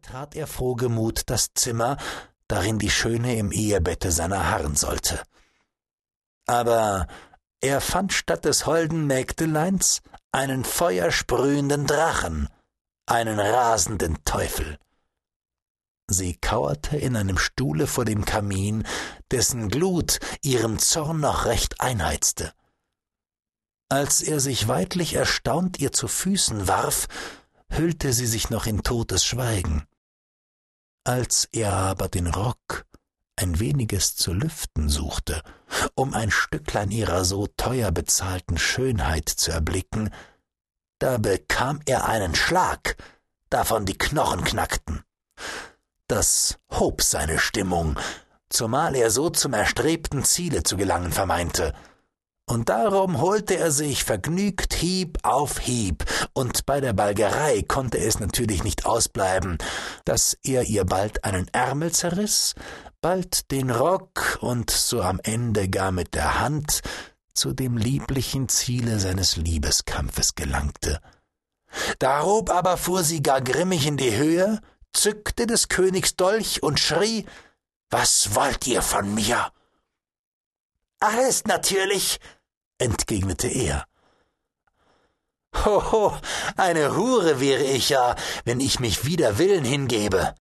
[0.00, 1.96] betrat er frohgemut das Zimmer,
[2.46, 5.20] darin die Schöne im Ehebette seiner harren sollte.
[6.46, 7.08] Aber
[7.60, 10.00] er fand statt des holden Mägdeleins
[10.30, 12.48] einen feuersprühenden Drachen,
[13.06, 14.78] einen rasenden Teufel.
[16.08, 18.84] Sie kauerte in einem Stuhle vor dem Kamin,
[19.32, 22.52] dessen Glut ihren Zorn noch recht einheizte.
[23.88, 27.08] Als er sich weidlich erstaunt ihr zu Füßen warf,
[27.70, 29.87] hüllte sie sich noch in totes Schweigen.
[31.08, 32.84] Als er aber den Rock
[33.34, 35.42] ein weniges zu lüften suchte,
[35.94, 40.10] um ein Stücklein ihrer so teuer bezahlten Schönheit zu erblicken,
[40.98, 42.98] da bekam er einen Schlag,
[43.48, 45.02] davon die Knochen knackten.
[46.08, 47.98] Das hob seine Stimmung,
[48.50, 51.72] zumal er so zum erstrebten Ziele zu gelangen vermeinte
[52.48, 58.20] und darum holte er sich vergnügt Hieb auf Hieb, und bei der Balgerei konnte es
[58.20, 59.58] natürlich nicht ausbleiben,
[60.04, 62.54] dass er ihr bald einen Ärmel zerriß,
[63.00, 66.82] bald den Rock und so am Ende gar mit der Hand
[67.34, 71.00] zu dem lieblichen Ziele seines Liebeskampfes gelangte.
[71.98, 74.60] Darob aber fuhr sie gar grimmig in die Höhe,
[74.92, 77.26] zückte des Königs Dolch und schrie
[77.90, 79.52] Was wollt ihr von mir?
[81.00, 82.18] Alles natürlich,
[82.78, 83.86] entgegnete er.
[85.64, 86.16] Hoho,
[86.56, 90.34] eine Hure wäre ich ja, wenn ich mich wider Willen hingebe.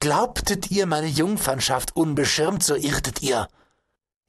[0.00, 3.48] Glaubtet ihr meine Jungfernschaft unbeschirmt, so irrtet ihr.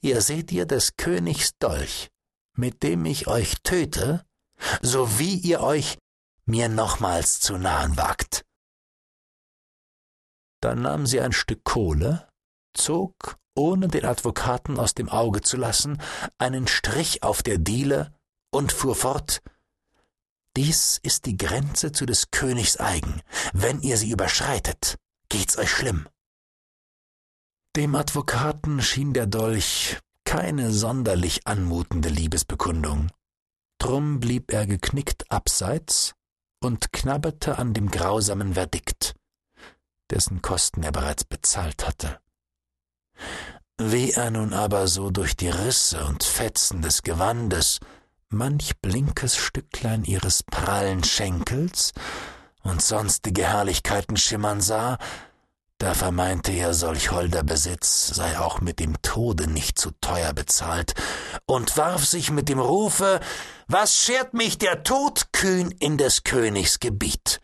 [0.02, 2.10] Ihr seht ihr des Königs Dolch,
[2.54, 4.26] mit dem ich euch töte,
[4.82, 5.98] so wie ihr euch
[6.46, 8.46] mir nochmals zu nahen wagt.
[10.62, 12.28] Dann nahm sie ein Stück Kohle,
[12.74, 16.02] zog ohne den Advokaten aus dem Auge zu lassen,
[16.38, 18.14] einen Strich auf der Diele
[18.52, 19.42] und fuhr fort
[20.58, 23.22] Dies ist die Grenze zu des Königs eigen.
[23.54, 24.98] Wenn ihr sie überschreitet,
[25.30, 26.10] geht's euch schlimm.
[27.76, 33.12] Dem Advokaten schien der Dolch keine sonderlich anmutende Liebesbekundung.
[33.78, 36.16] Drum blieb er geknickt abseits
[36.60, 39.14] und knabberte an dem grausamen Verdikt,
[40.10, 42.20] dessen Kosten er bereits bezahlt hatte.
[43.80, 47.80] Wie er nun aber so durch die Risse und Fetzen des Gewandes
[48.30, 51.94] manch blinkes Stücklein ihres prallen Schenkels
[52.64, 54.98] und sonstige Herrlichkeiten schimmern sah,
[55.80, 60.96] da vermeinte er, solch holder Besitz sei auch mit dem Tode nicht zu teuer bezahlt,
[61.46, 63.20] und warf sich mit dem Rufe
[63.68, 67.42] Was schert mich der Tod kühn in des Königs Gebiet?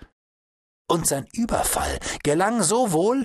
[0.87, 3.23] Und sein Überfall gelang so wohl,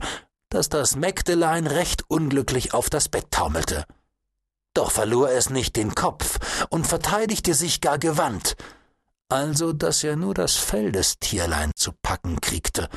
[0.50, 3.84] dass das Mägdelein recht unglücklich auf das Bett taumelte.
[4.74, 8.56] Doch verlor es nicht den Kopf und verteidigte sich gar gewandt,
[9.28, 12.88] also dass er nur das Fell des Tierlein zu packen kriegte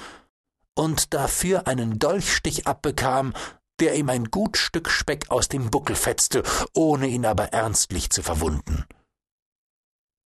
[0.75, 3.33] und dafür einen Dolchstich abbekam,
[3.79, 8.21] der ihm ein gut Stück Speck aus dem Buckel fetzte, ohne ihn aber ernstlich zu
[8.21, 8.85] verwunden.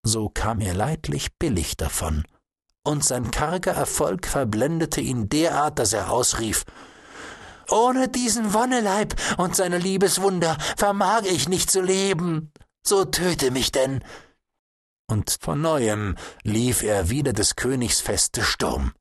[0.04, 2.26] So kam er leidlich billig davon,
[2.84, 6.66] und sein karger Erfolg verblendete ihn derart, dass er ausrief
[7.70, 12.52] ohne diesen Wonneleib und seine Liebeswunder vermag ich nicht zu leben.
[12.84, 14.04] So töte mich denn.
[15.08, 18.94] Und von neuem lief er wieder des Königs feste Sturm.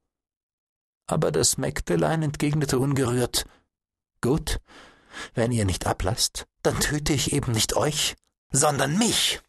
[1.07, 3.47] Aber das Mägdelein entgegnete ungerührt
[4.25, 4.59] Gut,
[5.35, 8.17] wenn ihr nicht ablasst, dann töte ich eben nicht euch,
[8.51, 9.43] sondern mich.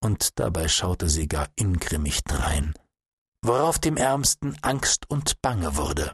[0.00, 2.72] Und dabei schaute sie gar ingrimmig drein,
[3.42, 6.12] worauf dem Ärmsten Angst und Bange wurde.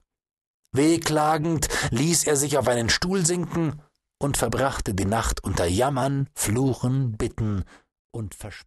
[0.76, 3.80] Wehklagend ließ er sich auf einen Stuhl sinken
[4.18, 7.64] und verbrachte die Nacht unter Jammern, Fluchen, Bitten
[8.12, 8.64] und Versprechen.